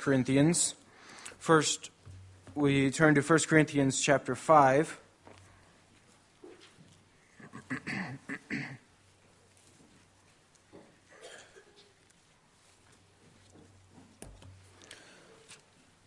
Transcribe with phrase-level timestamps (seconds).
[0.00, 0.74] Corinthians.
[1.38, 1.90] First,
[2.54, 4.98] we turn to 1 Corinthians chapter 5.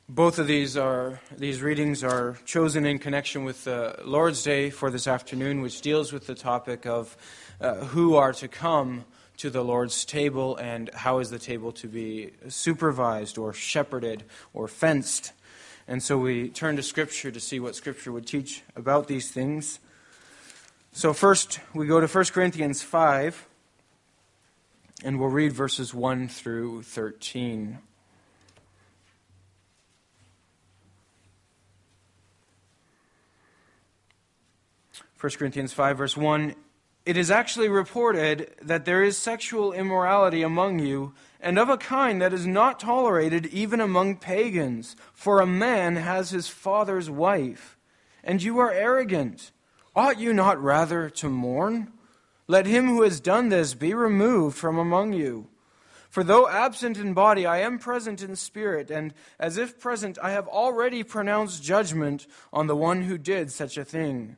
[0.09, 4.89] Both of these are these readings are chosen in connection with the Lord's Day for
[4.89, 7.15] this afternoon, which deals with the topic of
[7.61, 9.05] uh, who are to come
[9.37, 14.23] to the Lord's table and how is the table to be supervised or shepherded
[14.53, 15.33] or fenced.
[15.87, 19.79] And so we turn to Scripture to see what Scripture would teach about these things.
[20.91, 23.47] So first we go to 1 Corinthians 5
[25.03, 27.79] and we'll read verses 1 through 13.
[35.19, 36.53] 1 Corinthians 5, verse 1
[37.05, 42.21] It is actually reported that there is sexual immorality among you, and of a kind
[42.21, 44.95] that is not tolerated even among pagans.
[45.13, 47.77] For a man has his father's wife,
[48.23, 49.51] and you are arrogant.
[49.93, 51.91] Ought you not rather to mourn?
[52.47, 55.49] Let him who has done this be removed from among you.
[56.09, 60.31] For though absent in body, I am present in spirit, and as if present, I
[60.31, 64.37] have already pronounced judgment on the one who did such a thing.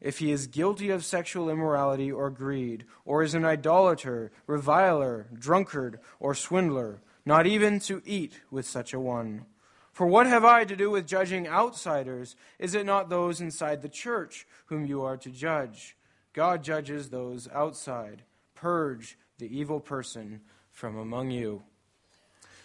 [0.00, 5.98] if he is guilty of sexual immorality or greed, or is an idolater, reviler, drunkard,
[6.20, 9.46] or swindler, not even to eat with such a one.
[9.92, 12.34] For what have I to do with judging outsiders?
[12.58, 15.96] Is it not those inside the church whom you are to judge?
[16.32, 18.24] God judges those outside.
[18.54, 20.40] Purge the evil person
[20.72, 21.62] from among you.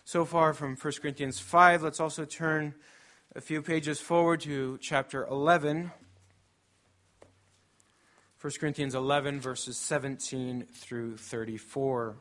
[0.04, 2.74] So far from 1 Corinthians 5, let's also turn
[3.36, 5.92] a few pages forward to chapter 11.
[8.42, 12.16] 1 Corinthians 11, verses 17 through 34.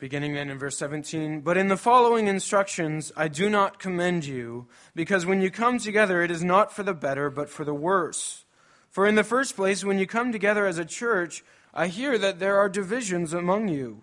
[0.00, 4.66] Beginning then in verse 17, but in the following instructions I do not commend you,
[4.96, 8.44] because when you come together it is not for the better, but for the worse.
[8.90, 12.40] For in the first place, when you come together as a church, I hear that
[12.40, 14.02] there are divisions among you.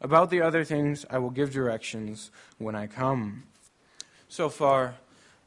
[0.00, 3.44] About the other things, I will give directions when I come.
[4.28, 4.94] So far,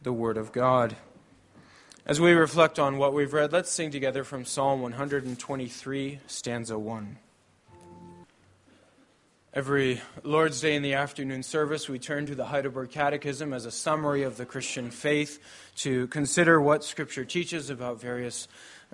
[0.01, 0.97] the Word of God.
[2.05, 7.17] As we reflect on what we've read, let's sing together from Psalm 123, stanza 1.
[9.53, 13.71] Every Lord's Day in the afternoon service, we turn to the Heidelberg Catechism as a
[13.71, 15.39] summary of the Christian faith
[15.77, 18.47] to consider what Scripture teaches about various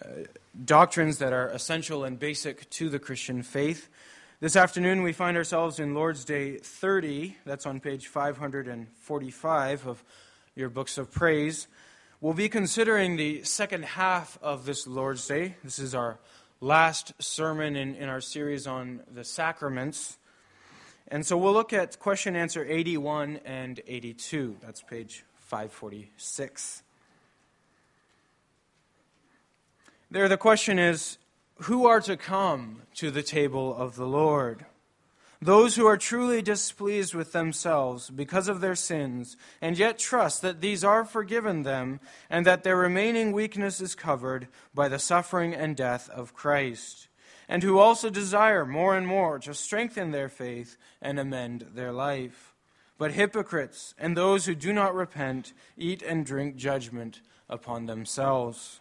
[0.04, 0.26] uh,
[0.66, 3.88] doctrines that are essential and basic to the Christian faith.
[4.40, 7.38] This afternoon, we find ourselves in Lord's Day 30.
[7.44, 10.04] That's on page 545 of
[10.54, 11.68] your books of praise.
[12.22, 15.56] We'll be considering the second half of this Lord's Day.
[15.64, 16.20] This is our
[16.62, 20.20] last sermon in, in our series on the sacraments.
[21.08, 24.58] And so we'll look at question answer 81 and 82.
[24.62, 26.84] That's page 546.
[30.12, 31.18] There, the question is
[31.62, 34.66] Who are to come to the table of the Lord?
[35.42, 40.62] Those who are truly displeased with themselves because of their sins, and yet trust that
[40.62, 42.00] these are forgiven them,
[42.30, 47.08] and that their remaining weakness is covered by the suffering and death of Christ,
[47.50, 52.54] and who also desire more and more to strengthen their faith and amend their life.
[53.00, 58.80] But hypocrites and those who do not repent eat and drink judgment upon themselves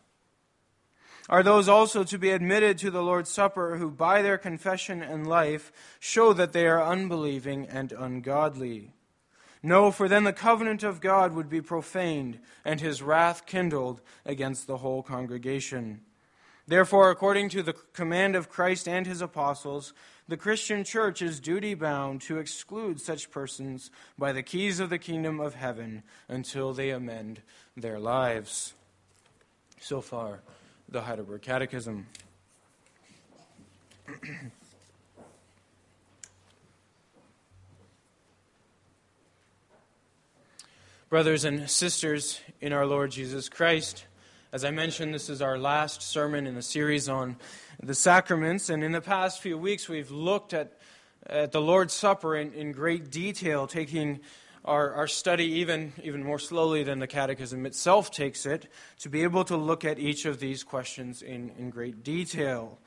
[1.29, 5.27] are those also to be admitted to the Lord's Supper who, by their confession and
[5.27, 8.93] life, show that they are unbelieving and ungodly.
[9.63, 14.67] No, for then the covenant of God would be profaned, and his wrath kindled against
[14.67, 16.03] the whole congregation.
[16.69, 19.93] Therefore, according to the command of Christ and his apostles,
[20.29, 24.99] the Christian church is duty bound to exclude such persons by the keys of the
[24.99, 27.43] kingdom of heaven until they amend
[27.77, 28.75] their lives.
[29.81, 30.41] So far
[30.89, 32.07] the Heidelberg Catechism.
[41.09, 44.05] Brothers and sisters in our Lord Jesus Christ,
[44.53, 47.37] as I mentioned, this is our last sermon in the series on
[47.83, 50.79] the sacraments, and in the past few weeks we've looked at,
[51.27, 54.21] at the Lord's Supper in, in great detail, taking
[54.67, 58.69] our, our study even, even more slowly than the Catechism itself takes it,
[59.01, 62.79] to be able to look at each of these questions in, in great detail.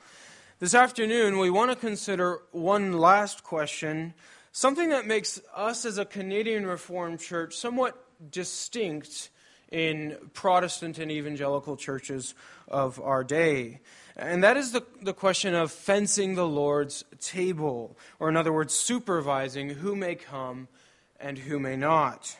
[0.58, 4.12] This afternoon, we want to consider one last question,
[4.52, 7.96] something that makes us as a Canadian Reformed church somewhat
[8.30, 9.30] distinct
[9.70, 12.34] in Protestant and evangelical churches
[12.68, 13.80] of our day.
[14.16, 18.74] And that is the, the question of fencing the Lord's table, or in other words,
[18.74, 20.68] supervising who may come
[21.20, 22.36] and who may not.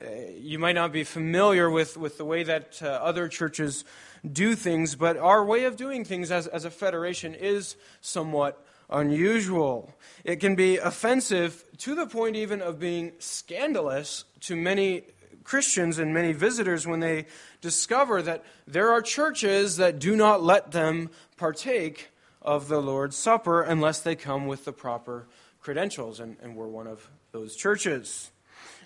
[0.00, 3.84] Uh, you might not be familiar with, with the way that uh, other churches
[4.30, 9.92] do things, but our way of doing things as, as a federation is somewhat unusual.
[10.24, 15.02] It can be offensive to the point even of being scandalous to many
[15.44, 17.26] Christians and many visitors when they
[17.60, 22.10] discover that there are churches that do not let them partake
[22.40, 25.26] of the Lord's Supper unless they come with the proper
[25.68, 28.30] credentials, and, and we're one of those churches.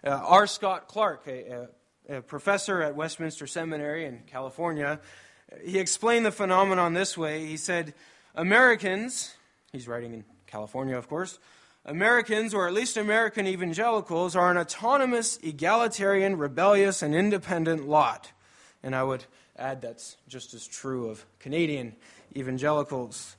[0.03, 0.49] Uh, R.
[0.49, 1.69] Scott Clark, a,
[2.09, 4.99] a, a professor at Westminster Seminary in California,
[5.65, 7.47] he explained the phenomenon this way.
[7.47, 7.95] He said,
[8.35, 9.33] Americans,
[9.71, 11.39] he's writing in California, of course,
[11.85, 18.33] Americans, or at least American evangelicals, are an autonomous, egalitarian, rebellious, and independent lot.
[18.83, 19.25] And I would
[19.57, 21.95] add that's just as true of Canadian
[22.35, 23.37] evangelicals.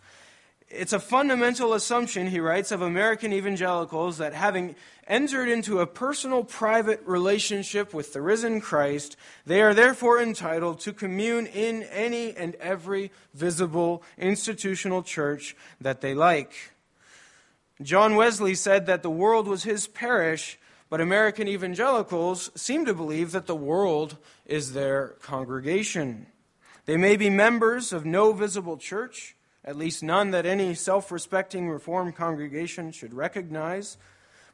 [0.75, 4.75] It's a fundamental assumption, he writes, of American evangelicals that having
[5.07, 9.15] entered into a personal, private relationship with the risen Christ,
[9.45, 16.15] they are therefore entitled to commune in any and every visible institutional church that they
[16.15, 16.71] like.
[17.83, 20.57] John Wesley said that the world was his parish,
[20.89, 26.25] but American evangelicals seem to believe that the world is their congregation.
[26.85, 29.35] They may be members of no visible church
[29.65, 33.98] at least none that any self respecting Reformed congregation should recognize,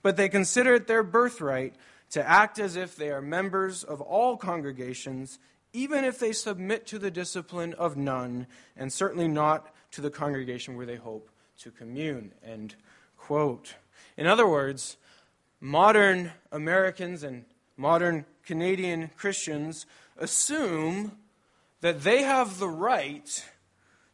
[0.01, 1.75] but they consider it their birthright
[2.12, 5.39] to act as if they are members of all congregations,
[5.74, 10.75] even if they submit to the discipline of none, and certainly not to the congregation
[10.75, 12.32] where they hope to commune.
[12.44, 12.75] End
[13.18, 13.75] quote.
[14.18, 14.98] In other words,
[15.60, 17.46] modern Americans and
[17.78, 19.86] modern Canadian Christians
[20.18, 21.18] assume
[21.82, 23.46] that they have the right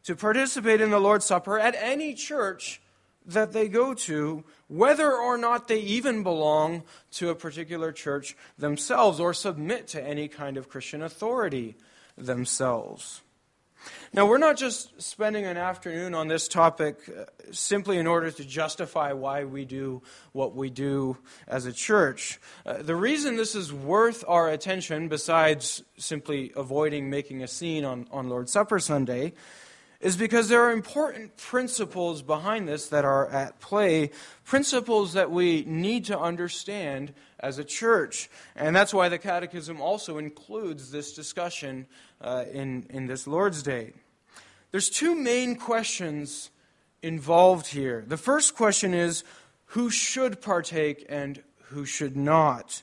[0.06, 2.80] to participate in the Lord's Supper at any church
[3.26, 9.18] that they go to, whether or not they even belong to a particular church themselves
[9.18, 11.76] or submit to any kind of Christian authority
[12.16, 13.20] themselves.
[14.12, 18.44] Now, we're not just spending an afternoon on this topic uh, simply in order to
[18.44, 22.40] justify why we do what we do as a church.
[22.64, 28.06] Uh, the reason this is worth our attention, besides simply avoiding making a scene on,
[28.10, 29.34] on Lord's Supper Sunday,
[30.00, 34.10] is because there are important principles behind this that are at play,
[34.44, 38.28] principles that we need to understand as a church.
[38.54, 41.86] And that's why the Catechism also includes this discussion
[42.20, 43.92] uh, in, in this Lord's Day.
[44.70, 46.50] There's two main questions
[47.02, 48.04] involved here.
[48.06, 49.24] The first question is
[49.70, 52.82] who should partake and who should not?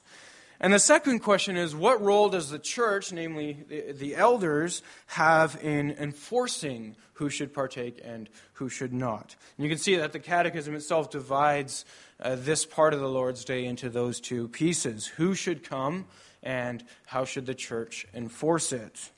[0.63, 5.91] And the second question is what role does the church, namely the, elders, have in
[5.91, 9.35] enforcing who should partake and who should not?
[9.57, 11.83] And you can see that the Catechism itself divides
[12.21, 16.05] uh, this part of the Lord's Day into those two pieces who should come
[16.41, 19.11] and how should the church enforce it.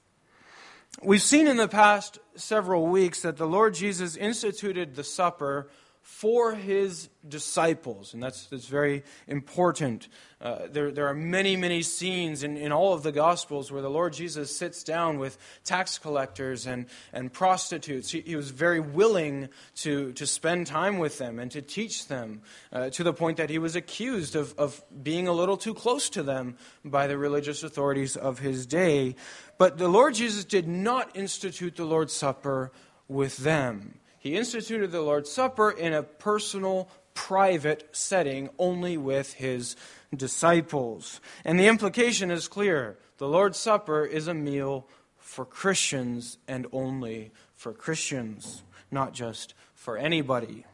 [1.03, 5.67] We've seen in the past several weeks that the Lord Jesus instituted the supper
[6.05, 10.07] for his disciples, and that's, that's very important.
[10.39, 13.89] Uh, there, there are many, many scenes in, in all of the Gospels where the
[13.89, 18.11] Lord Jesus sits down with tax collectors and, and prostitutes.
[18.11, 22.43] He, he was very willing to, to spend time with them and to teach them
[22.71, 26.07] uh, to the point that he was accused of, of being a little too close
[26.11, 29.15] to them by the religious authorities of his day.
[29.57, 32.71] But the Lord Jesus did not institute the Lord's Supper
[33.07, 33.97] with them.
[34.25, 39.75] He instituted the Lord's Supper in a personal, private setting only with his
[40.15, 41.21] disciples.
[41.43, 44.87] And the implication is clear the Lord's Supper is a meal
[45.19, 50.65] for Christians and only for Christians, not just for anybody.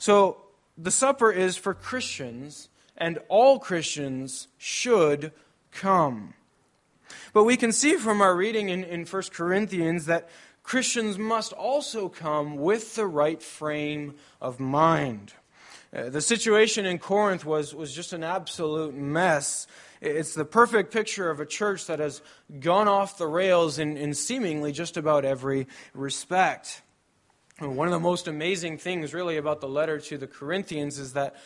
[0.00, 0.38] So
[0.76, 5.30] the supper is for Christians, and all Christians should
[5.70, 6.34] come.
[7.32, 10.28] But we can see from our reading in, in 1 Corinthians that
[10.64, 15.34] Christians must also come with the right frame of mind.
[15.94, 19.66] Uh, the situation in Corinth was, was just an absolute mess.
[20.00, 22.22] It's the perfect picture of a church that has
[22.60, 26.82] gone off the rails in, in seemingly just about every respect.
[27.58, 31.36] one of the most amazing things, really, about the letter to the Corinthians is that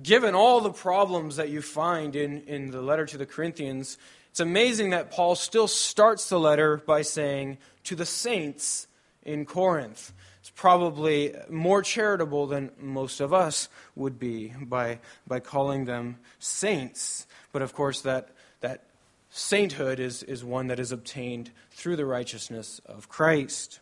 [0.00, 3.98] given all the problems that you find in, in the letter to the Corinthians,
[4.38, 8.86] it's amazing that Paul still starts the letter by saying, To the saints
[9.24, 10.12] in Corinth.
[10.38, 17.26] It's probably more charitable than most of us would be by, by calling them saints.
[17.50, 18.28] But of course, that,
[18.60, 18.84] that
[19.28, 23.80] sainthood is, is one that is obtained through the righteousness of Christ.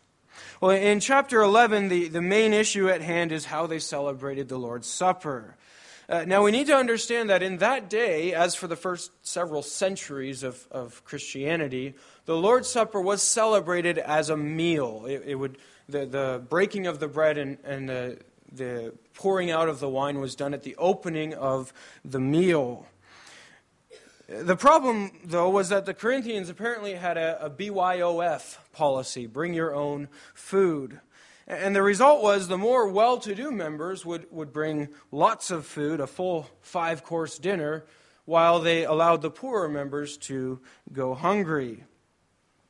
[0.59, 4.57] Well, in chapter 11, the, the main issue at hand is how they celebrated the
[4.57, 5.55] Lord's Supper.
[6.09, 9.61] Uh, now, we need to understand that in that day, as for the first several
[9.61, 15.03] centuries of, of Christianity, the Lord's Supper was celebrated as a meal.
[15.05, 15.57] It, it would,
[15.89, 18.19] the, the breaking of the bread and, and the,
[18.53, 21.73] the pouring out of the wine was done at the opening of
[22.05, 22.85] the meal.
[24.29, 29.75] The problem, though, was that the Corinthians apparently had a, a BYOF policy bring your
[29.75, 31.01] own food.
[31.47, 35.65] And the result was the more well to do members would, would bring lots of
[35.65, 37.85] food, a full five course dinner,
[38.25, 40.59] while they allowed the poorer members to
[40.91, 41.85] go hungry.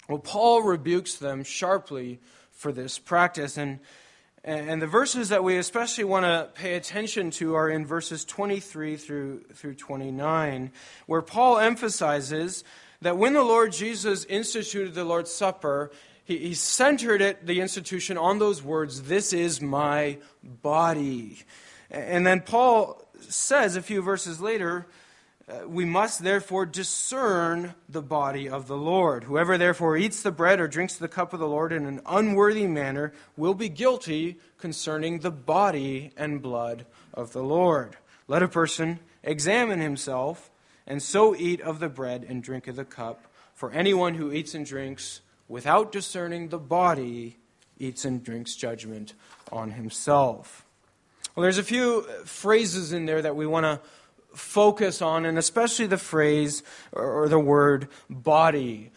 [0.08, 2.20] Well, Paul rebukes them sharply
[2.52, 3.58] for this practice.
[3.58, 3.80] And,
[4.44, 8.96] and the verses that we especially want to pay attention to are in verses 23
[8.96, 10.72] through, through 29,
[11.08, 12.64] where Paul emphasizes
[13.02, 15.92] that when the Lord Jesus instituted the Lord's Supper,
[16.28, 21.40] he, he centered it, the institution, on those words, This is my body.
[21.90, 24.88] And then Paul says a few verses later,
[25.50, 29.24] uh, we must therefore discern the body of the Lord.
[29.24, 32.68] Whoever therefore eats the bread or drinks the cup of the Lord in an unworthy
[32.68, 37.96] manner will be guilty concerning the body and blood of the Lord.
[38.28, 40.52] Let a person examine himself,
[40.86, 43.24] and so eat of the bread and drink of the cup.
[43.54, 47.38] For anyone who eats and drinks without discerning the body,
[47.78, 49.14] eats and drinks judgment
[49.52, 50.66] on himself.
[51.36, 53.80] Well, there's a few phrases in there that we want to
[54.36, 58.92] focus on, and especially the phrase or the word body.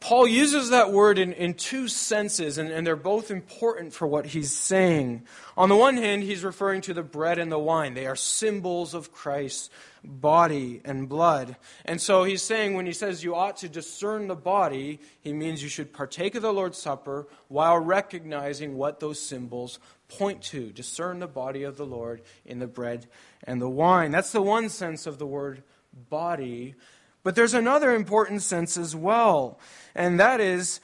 [0.00, 4.24] Paul uses that word in, in two senses, and, and they're both important for what
[4.24, 5.26] he's saying.
[5.58, 7.92] On the one hand, he's referring to the bread and the wine.
[7.92, 9.68] They are symbols of Christ's
[10.02, 11.56] body and blood.
[11.84, 15.62] And so he's saying when he says you ought to discern the body, he means
[15.62, 19.78] you should partake of the Lord's Supper while recognizing what those symbols
[20.08, 20.72] point to.
[20.72, 23.06] Discern the body of the Lord in the bread
[23.44, 24.12] and the wine.
[24.12, 25.62] That's the one sense of the word
[26.08, 26.74] body.
[27.22, 29.58] But there's another important sense as well,
[29.94, 30.80] and that is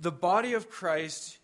[0.00, 1.38] the body of Christ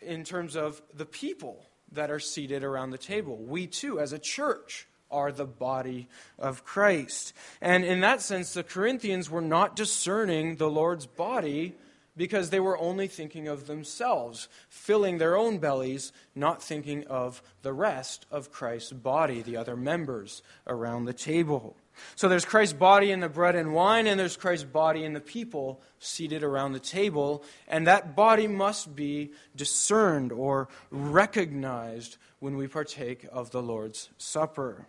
[0.00, 3.36] in terms of the people that are seated around the table.
[3.36, 7.34] We too, as a church, are the body of Christ.
[7.60, 11.76] And in that sense, the Corinthians were not discerning the Lord's body
[12.16, 17.72] because they were only thinking of themselves, filling their own bellies, not thinking of the
[17.72, 21.76] rest of Christ's body, the other members around the table.
[22.16, 25.20] So there's Christ's body in the bread and wine, and there's Christ's body in the
[25.20, 27.44] people seated around the table.
[27.68, 34.86] And that body must be discerned or recognized when we partake of the Lord's Supper.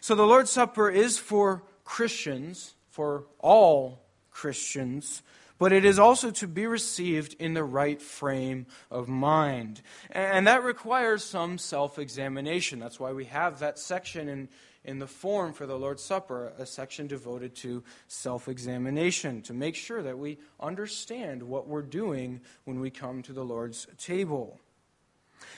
[0.00, 5.22] So the Lord's Supper is for Christians, for all Christians,
[5.58, 9.82] but it is also to be received in the right frame of mind.
[10.10, 12.78] And that requires some self examination.
[12.78, 14.48] That's why we have that section in
[14.88, 19.74] in the form for the Lord's Supper, a section devoted to self examination, to make
[19.74, 24.58] sure that we understand what we're doing when we come to the Lord's table.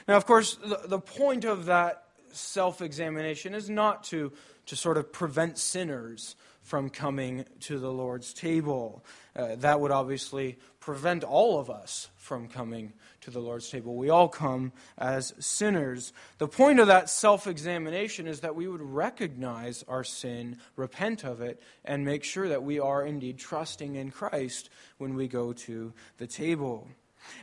[0.08, 4.32] Now, of course, the, the point of that self examination is not to,
[4.66, 9.04] to sort of prevent sinners from coming to the Lord's table.
[9.36, 12.94] Uh, that would obviously prevent all of us from coming
[13.32, 13.94] the Lord's table.
[13.96, 16.12] We all come as sinners.
[16.38, 21.40] The point of that self examination is that we would recognize our sin, repent of
[21.40, 25.92] it, and make sure that we are indeed trusting in Christ when we go to
[26.18, 26.88] the table.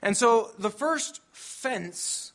[0.01, 2.33] And so the first fence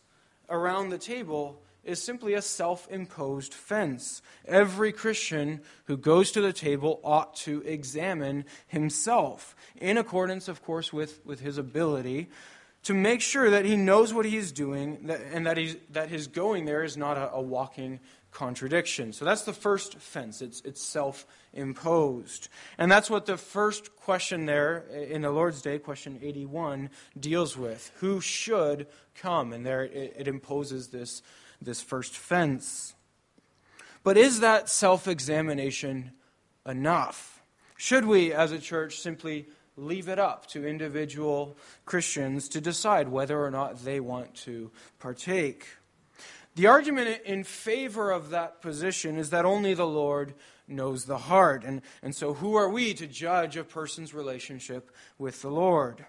[0.49, 4.23] around the table is simply a self imposed fence.
[4.47, 10.92] Every Christian who goes to the table ought to examine himself, in accordance, of course,
[10.92, 12.28] with, with his ability,
[12.85, 16.65] to make sure that he knows what he's doing and that, he's, that his going
[16.65, 18.01] there is not a, a walking
[18.33, 19.12] contradiction.
[19.12, 20.43] So that's the first fence.
[20.43, 22.49] It's, it's self imposed.
[22.79, 27.92] And that's what the first question there in the Lord's Day, question 81, deals with.
[27.97, 29.53] Who should come?
[29.53, 31.23] And there it, it imposes this,
[31.61, 32.95] this first fence.
[34.03, 36.12] But is that self examination
[36.66, 37.42] enough?
[37.77, 43.42] Should we, as a church, simply leave it up to individual Christians to decide whether
[43.42, 45.66] or not they want to partake.
[46.54, 50.35] The argument in favor of that position is that only the Lord
[50.68, 51.64] knows the heart.
[51.64, 56.04] And, and so, who are we to judge a person's relationship with the Lord?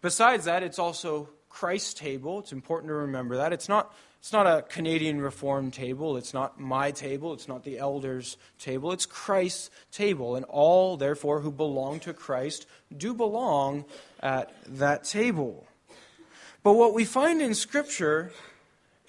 [0.00, 2.38] Besides that, it's also Christ's table.
[2.38, 3.52] It's important to remember that.
[3.52, 6.16] It's not it's not a Canadian Reformed table.
[6.16, 7.32] It's not my table.
[7.32, 8.92] It's not the elders' table.
[8.92, 10.36] It's Christ's table.
[10.36, 13.84] And all, therefore, who belong to Christ do belong
[14.20, 15.66] at that table.
[16.62, 18.30] But what we find in Scripture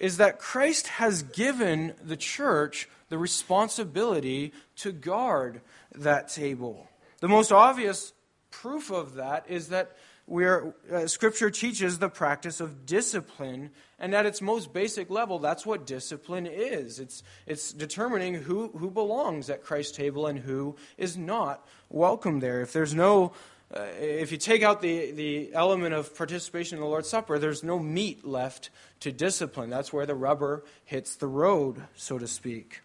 [0.00, 5.60] is that Christ has given the church the responsibility to guard
[5.94, 6.88] that table.
[7.20, 8.12] The most obvious
[8.50, 9.96] proof of that is that
[10.32, 13.70] uh, Scripture teaches the practice of discipline,
[14.04, 16.98] and at its most basic level, that's what discipline is.
[16.98, 22.60] It's, it's determining who, who belongs at Christ's table and who is not welcome there.
[22.60, 23.32] If there's no
[23.74, 27.64] uh, if you take out the, the element of participation in the Lord's Supper, there's
[27.64, 28.68] no meat left
[29.00, 29.70] to discipline.
[29.70, 32.82] That's where the rubber hits the road, so to speak.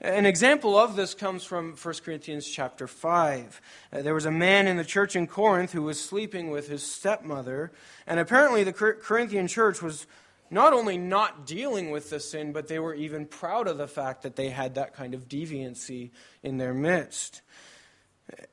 [0.00, 3.60] An example of this comes from 1 Corinthians chapter 5.
[3.92, 6.84] Uh, there was a man in the church in Corinth who was sleeping with his
[6.84, 7.72] stepmother,
[8.06, 10.06] and apparently the Corinthian church was
[10.50, 14.22] not only not dealing with the sin, but they were even proud of the fact
[14.22, 16.10] that they had that kind of deviancy
[16.42, 17.42] in their midst.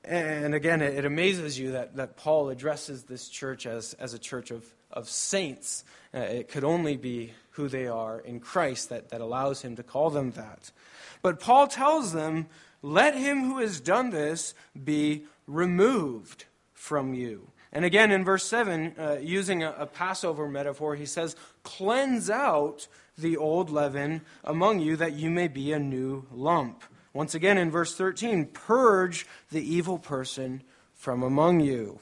[0.04, 4.51] And again, it amazes you that, that Paul addresses this church as, as a church
[4.51, 5.84] of, of saints.
[6.13, 9.84] Uh, it could only be who they are in Christ that, that allows him to
[9.84, 10.71] call them that.
[11.21, 12.47] But Paul tells them,
[12.82, 17.51] let him who has done this be removed from you.
[17.73, 22.88] And again, in verse 7, uh, using a, a Passover metaphor, he says, Cleanse out
[23.17, 26.84] the old leaven among you, that you may be a new lump.
[27.13, 32.00] Once again, in verse 13, purge the evil person from among you.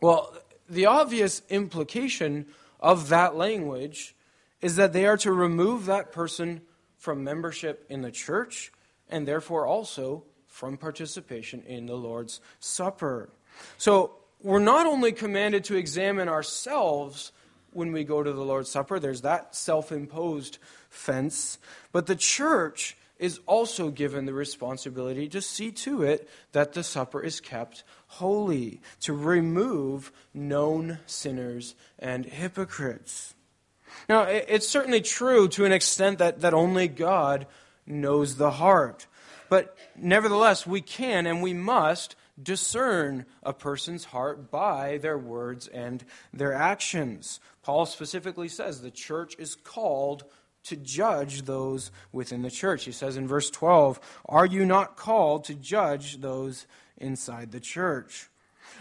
[0.00, 0.36] Well,
[0.68, 2.46] the obvious implication
[2.80, 4.14] of that language
[4.60, 6.62] is that they are to remove that person
[6.96, 8.72] from membership in the church
[9.08, 13.30] and therefore also from participation in the Lord's Supper.
[13.76, 17.32] So, we're not only commanded to examine ourselves
[17.74, 20.58] when we go to the Lord's Supper, there's that self imposed
[20.88, 21.58] fence,
[21.92, 27.22] but the church is also given the responsibility to see to it that the supper
[27.22, 33.34] is kept holy, to remove known sinners and hypocrites.
[34.08, 37.46] Now, it's certainly true to an extent that, that only God
[37.86, 39.06] knows the heart.
[39.48, 46.04] But nevertheless, we can and we must discern a person's heart by their words and
[46.32, 47.38] their actions.
[47.64, 50.24] Paul specifically says the church is called
[50.64, 52.84] to judge those within the church.
[52.84, 53.98] He says in verse 12,
[54.28, 56.66] Are you not called to judge those
[56.98, 58.28] inside the church?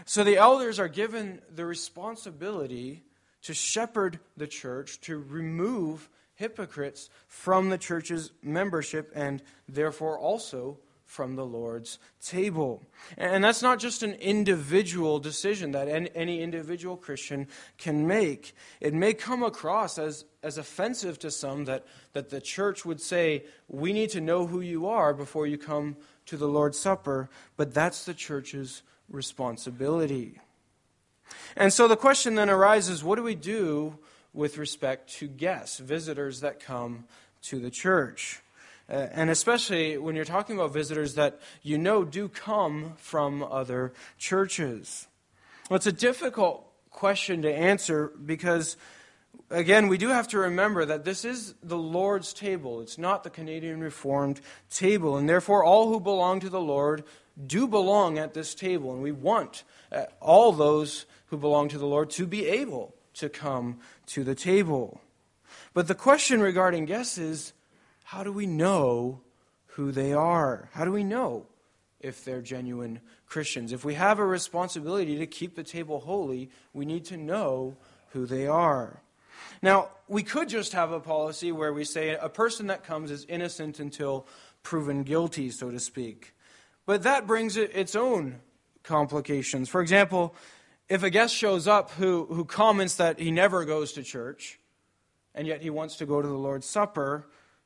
[0.06, 3.04] So the elders are given the responsibility
[3.44, 10.78] to shepherd the church, to remove hypocrites from the church's membership, and therefore also
[11.14, 12.82] from the Lord's table.
[13.20, 17.48] And that's not just an individual decision that any individual Christian
[17.78, 18.56] can make.
[18.82, 23.44] It may come across as, as offensive to some that, that the church would say,
[23.68, 27.76] We need to know who you are before you come to the Lord's Supper, but
[27.76, 30.40] that's the church's responsibility.
[31.56, 34.00] And so the question then arises what do we do
[34.34, 37.06] with respect to guests, visitors that come
[37.44, 38.43] to the church?
[38.94, 43.92] Uh, and especially when you're talking about visitors that you know do come from other
[44.20, 45.08] churches.
[45.68, 48.78] Well, it's a difficult question to answer because,
[49.50, 52.82] again, we do have to remember that this is the Lord's table.
[52.82, 55.18] It's not the Canadian Reformed table.
[55.18, 57.04] And therefore, all who belong to the Lord
[57.48, 58.94] do belong at this table.
[58.94, 63.28] And we want uh, all those who belong to the Lord to be able to
[63.28, 65.02] come to the table.
[65.74, 67.54] But the question regarding guests is
[68.04, 69.22] how do we know
[69.68, 70.70] who they are?
[70.74, 71.48] How do we know
[72.00, 73.74] if they're genuine Christians?
[73.74, 77.76] If we have a responsibility to keep the table holy, we need to know
[78.12, 79.02] who they are.
[79.62, 83.26] Now, we could just have a policy where we say a person that comes is
[83.30, 84.28] innocent until
[84.62, 86.36] proven guilty, so to speak.
[86.86, 88.42] But that brings it its own
[88.84, 89.70] complications.
[89.70, 90.36] For example,
[90.90, 94.60] if a guest shows up who, who comments that he never goes to church,
[95.34, 97.26] and yet he wants to go to the Lord's Supper,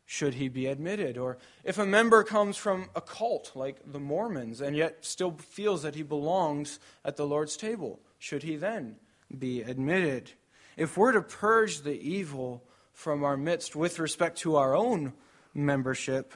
[0.10, 1.18] should he be admitted?
[1.18, 5.84] Or if a member comes from a cult like the Mormons and yet still feels
[5.84, 8.96] that he belongs at the Lord's table, should he then
[9.38, 10.32] be admitted?
[10.78, 15.12] If we're to purge the evil from our midst with respect to our own
[15.54, 16.34] membership,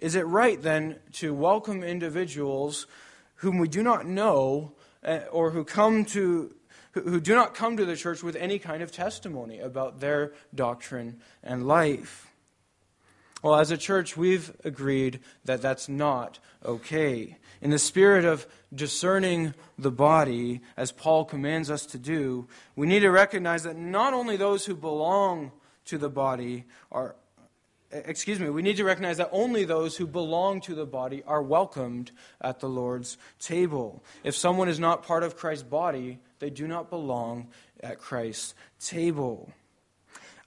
[0.00, 2.88] is it right then to welcome individuals
[3.36, 4.72] whom we do not know
[5.04, 6.54] uh, or who come to
[6.92, 11.20] who do not come to the church with any kind of testimony about their doctrine
[11.42, 12.31] and life?
[13.42, 17.38] Well, as a church, we've agreed that that's not okay.
[17.60, 23.00] In the spirit of discerning the body, as Paul commands us to do, we need
[23.00, 25.50] to recognize that not only those who belong
[25.86, 27.16] to the body are,
[27.90, 31.42] excuse me, we need to recognize that only those who belong to the body are
[31.42, 34.04] welcomed at the Lord's table.
[34.22, 37.48] If someone is not part of Christ's body, they do not belong
[37.80, 39.52] at Christ's table.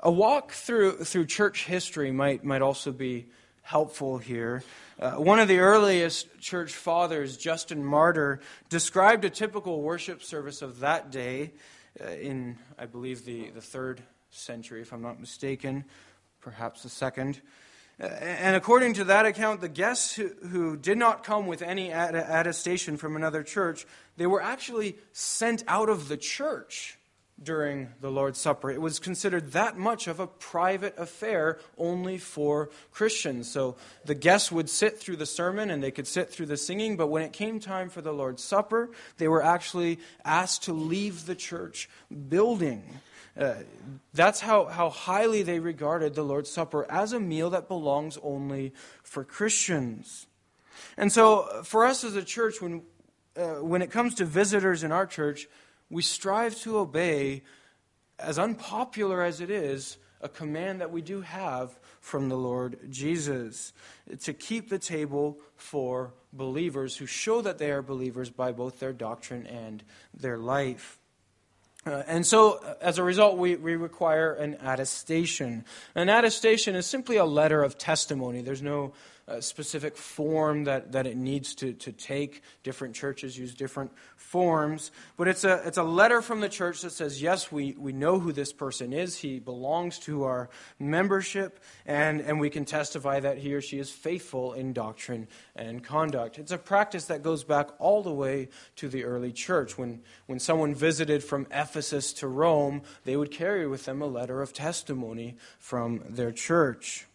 [0.01, 3.27] A walk through, through church history might, might also be
[3.61, 4.63] helpful here.
[4.99, 10.79] Uh, one of the earliest church fathers, Justin Martyr, described a typical worship service of
[10.81, 11.53] that day
[11.99, 15.85] uh, in, I believe, the, the third century, if I'm not mistaken,
[16.41, 17.41] perhaps the second.
[17.99, 21.91] Uh, and according to that account, the guests who, who did not come with any
[21.91, 26.99] attestation from another church, they were actually sent out of the church
[27.41, 28.71] during the Lord's Supper.
[28.71, 33.51] It was considered that much of a private affair only for Christians.
[33.51, 36.95] So the guests would sit through the sermon and they could sit through the singing,
[36.95, 41.25] but when it came time for the Lord's Supper, they were actually asked to leave
[41.25, 41.89] the church
[42.29, 42.83] building.
[43.37, 43.55] Uh,
[44.13, 48.73] that's how, how highly they regarded the Lord's Supper as a meal that belongs only
[49.03, 50.27] for Christians.
[50.95, 52.83] And so, for us as a church, when,
[53.35, 55.47] uh, when it comes to visitors in our church,
[55.95, 57.41] we strive to obey,
[58.19, 63.71] as unpopular as it is, a command that we do have from the Lord Jesus
[64.23, 68.91] to keep the table for believers who show that they are believers by both their
[68.91, 70.99] doctrine and their life.
[71.85, 75.63] Uh, and so, uh, as a result, we, we require an attestation.
[75.95, 78.41] An attestation is simply a letter of testimony.
[78.41, 78.91] There's no
[79.27, 82.43] a specific form that, that it needs to, to take.
[82.63, 84.91] Different churches use different forms.
[85.17, 88.19] But it's a, it's a letter from the church that says, yes, we, we know
[88.19, 89.17] who this person is.
[89.17, 93.89] He belongs to our membership, and, and we can testify that he or she is
[93.89, 96.37] faithful in doctrine and conduct.
[96.37, 99.77] It's a practice that goes back all the way to the early church.
[99.77, 104.41] When, when someone visited from Ephesus to Rome, they would carry with them a letter
[104.41, 107.07] of testimony from their church.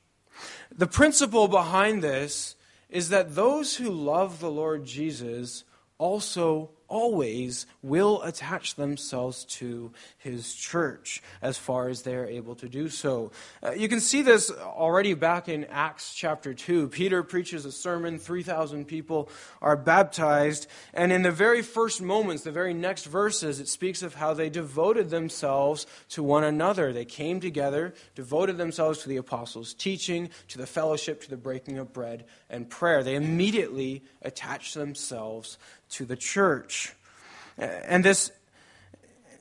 [0.75, 2.57] The principle behind this
[2.89, 5.65] is that those who love the Lord Jesus
[5.99, 12.91] also always will attach themselves to his church as far as they're able to do
[12.91, 13.31] so.
[13.63, 16.89] Uh, you can see this already back in Acts chapter 2.
[16.89, 19.31] Peter preaches a sermon, 3,000 people
[19.63, 24.17] are baptized, and in the very first moments, the very next verses, it speaks of
[24.17, 26.93] how they devoted themselves to one another.
[26.93, 31.79] They came together, devoted themselves to the apostles' teaching, to the fellowship, to the breaking
[31.79, 33.03] of bread and prayer.
[33.03, 35.59] They immediately attached themselves
[35.91, 36.95] to the church.
[37.59, 38.31] And this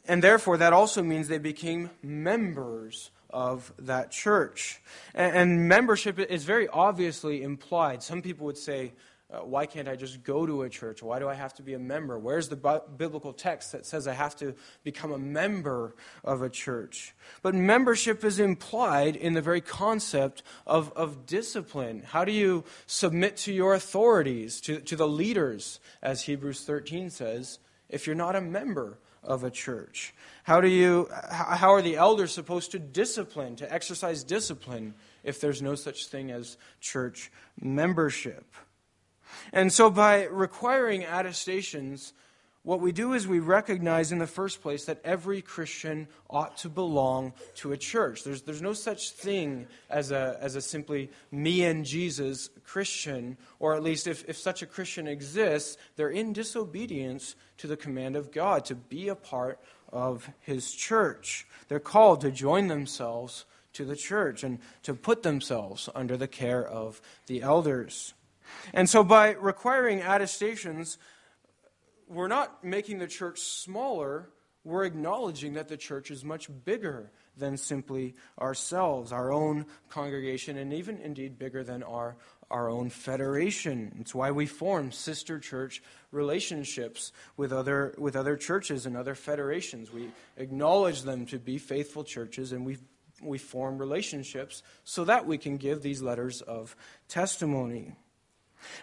[0.08, 4.82] and therefore that also means they became members of that church.
[5.14, 8.02] And, and membership is very obviously implied.
[8.02, 8.94] Some people would say,
[9.32, 11.04] uh, why can't I just go to a church?
[11.04, 12.18] Why do I have to be a member?
[12.18, 16.50] Where's the bi- biblical text that says I have to become a member of a
[16.50, 17.14] church?
[17.44, 22.02] But membership is implied in the very concept of, of discipline.
[22.08, 27.60] How do you submit to your authorities, to, to the leaders, as Hebrews 13 says,
[27.88, 30.16] if you're not a member of a church?
[30.44, 35.62] How, do you, how are the elders supposed to discipline, to exercise discipline, if there's
[35.62, 38.56] no such thing as church membership?
[39.52, 42.14] And so, by requiring attestations,
[42.64, 46.70] what we do is we recognize in the first place that every Christian ought to
[46.70, 48.24] belong to a church.
[48.24, 53.76] There's, there's no such thing as a, as a simply me and Jesus Christian, or
[53.76, 58.32] at least if, if such a Christian exists, they're in disobedience to the command of
[58.32, 59.60] God to be a part
[59.92, 61.48] of his church.
[61.70, 66.68] They're called to join themselves to the church and to put themselves under the care
[66.68, 68.14] of the elders.
[68.74, 70.98] And so, by requiring attestations,
[72.08, 74.30] we're not making the church smaller,
[74.64, 80.74] we're acknowledging that the church is much bigger than simply ourselves, our own congregation, and
[80.74, 82.18] even indeed bigger than our,
[82.52, 83.96] our own federation.
[84.02, 85.82] It's why we form sister church
[86.12, 89.94] relationships with other, with other churches and other federations.
[89.94, 92.78] We acknowledge them to be faithful churches, and we,
[93.22, 96.76] we form relationships so that we can give these letters of
[97.08, 97.96] testimony.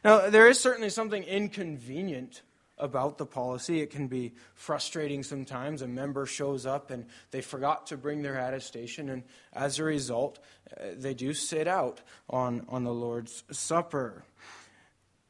[0.05, 2.43] Now, there is certainly something inconvenient
[2.79, 3.81] about the policy.
[3.81, 5.83] It can be frustrating sometimes.
[5.83, 10.39] A member shows up and they forgot to bring their attestation, and as a result,
[10.79, 14.25] uh, they do sit out on, on the Lord's Supper.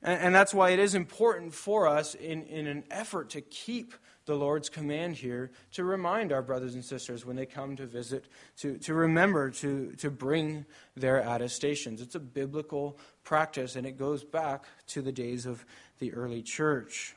[0.03, 3.95] And, and that's why it is important for us in, in an effort to keep
[4.27, 8.27] the Lord's command here to remind our brothers and sisters when they come to visit
[8.59, 12.01] to, to remember to, to bring their attestations.
[12.01, 15.65] It's a biblical practice, and it goes back to the days of
[16.01, 17.15] the early church.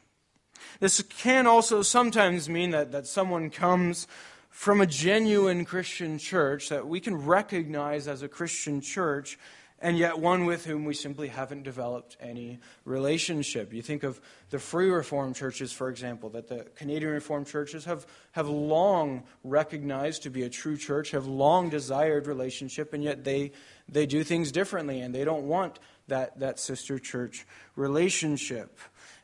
[0.79, 4.07] This can also sometimes mean that, that someone comes
[4.49, 9.39] from a genuine Christian church that we can recognize as a Christian church
[9.81, 13.73] and yet one with whom we simply haven't developed any relationship.
[13.73, 18.05] You think of the free Reformed churches, for example, that the Canadian Reformed churches have,
[18.33, 23.51] have long recognized to be a true church, have long desired relationship, and yet they,
[23.87, 28.77] they do things differently, and they don't want that, that sister church relationship.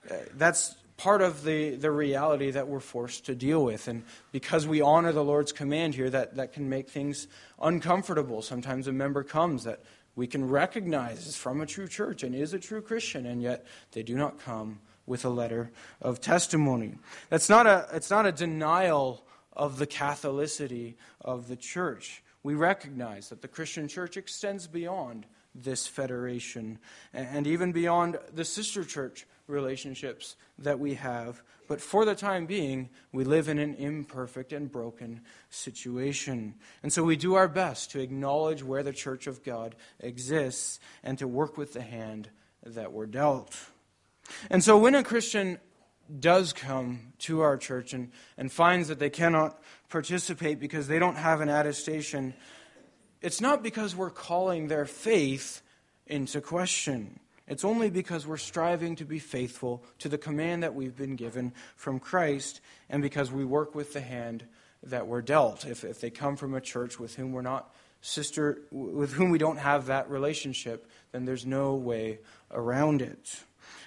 [0.10, 3.88] Uh, that's part of the, the reality that we're forced to deal with.
[3.88, 7.28] And because we honor the Lord's command here, that, that can make things
[7.62, 8.42] uncomfortable.
[8.42, 9.82] Sometimes a member comes that
[10.16, 13.66] we can recognize is from a true church and is a true Christian, and yet
[13.92, 16.96] they do not come with a letter of testimony.
[17.30, 22.24] That's not a, it's not a denial of the Catholicity of the church.
[22.44, 26.80] We recognize that the Christian church extends beyond this federation
[27.14, 31.42] and even beyond the sister church relationships that we have.
[31.68, 36.56] But for the time being, we live in an imperfect and broken situation.
[36.84, 41.18] And so we do our best to acknowledge where the church of God exists and
[41.18, 42.30] to work with the hand
[42.64, 43.56] that we're dealt.
[44.50, 45.60] And so when a Christian
[46.20, 51.16] does come to our church and, and finds that they cannot participate because they don't
[51.16, 52.34] have an attestation,
[53.22, 55.62] it's not because we're calling their faith
[56.06, 57.20] into question.
[57.48, 61.54] It's only because we're striving to be faithful to the command that we've been given
[61.76, 64.46] from Christ and because we work with the hand
[64.84, 65.66] that we're dealt.
[65.66, 69.40] If, if they come from a church with whom we're not sister with whom we
[69.40, 72.20] don't have that relationship, then there's no way
[72.52, 73.44] around it.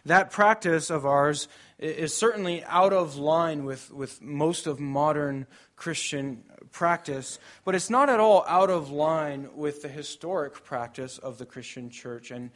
[0.06, 1.46] That practice of ours
[1.78, 6.42] is certainly out of line with, with most of modern Christian
[6.72, 11.46] practice, but it's not at all out of line with the historic practice of the
[11.46, 12.32] Christian church.
[12.32, 12.50] And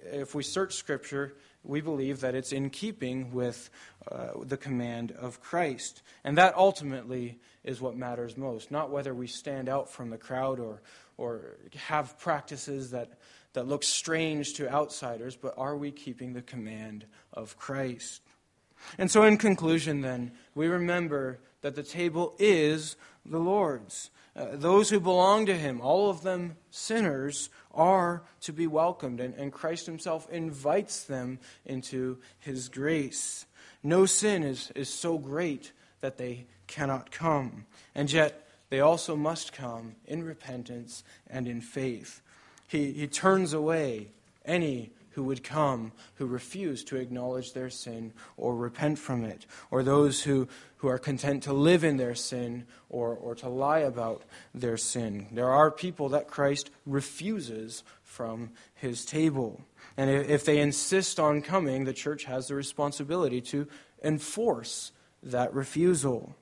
[0.00, 1.34] if we search Scripture,
[1.64, 3.70] we believe that it's in keeping with
[4.10, 6.02] uh, the command of Christ.
[6.24, 10.60] And that ultimately is what matters most, not whether we stand out from the crowd
[10.60, 10.80] or,
[11.16, 13.18] or have practices that,
[13.52, 18.22] that look strange to outsiders, but are we keeping the command of Christ?
[18.96, 24.10] And so, in conclusion, then, we remember that the table is the Lord's.
[24.38, 29.34] Uh, those who belong to Him, all of them sinners, are to be welcomed, and,
[29.34, 33.46] and Christ Himself invites them into His grace.
[33.82, 39.52] No sin is, is so great that they cannot come, and yet they also must
[39.52, 42.20] come in repentance and in faith.
[42.68, 44.08] He, he turns away
[44.44, 49.82] any who would come who refuse to acknowledge their sin or repent from it, or
[49.82, 54.22] those who, who are content to live in their sin or, or to lie about
[54.54, 55.26] their sin.
[55.32, 59.60] There are people that Christ refuses from his table.
[59.96, 63.66] And if they insist on coming, the church has the responsibility to
[64.04, 64.92] enforce
[65.24, 66.36] that refusal.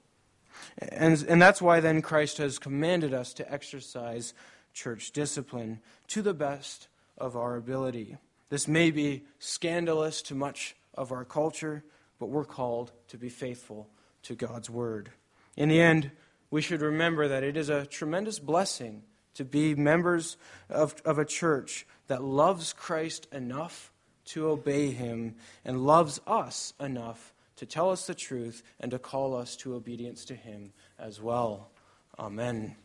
[0.80, 4.34] And, and that's why then Christ has commanded us to exercise
[4.74, 8.18] church discipline to the best of our ability.
[8.48, 11.84] This may be scandalous to much of our culture,
[12.18, 13.88] but we're called to be faithful
[14.22, 15.10] to God's word.
[15.56, 16.10] In the end,
[16.50, 19.02] we should remember that it is a tremendous blessing
[19.34, 20.36] to be members
[20.70, 23.92] of, of a church that loves Christ enough
[24.26, 29.34] to obey him and loves us enough to tell us the truth and to call
[29.34, 31.70] us to obedience to him as well.
[32.18, 32.76] Amen.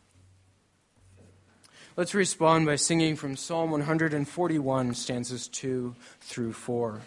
[1.97, 7.01] Let's respond by singing from Psalm 141, stanzas 2 through 4.